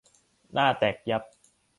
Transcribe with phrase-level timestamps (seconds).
[0.53, 1.23] หน้าแตกยับ!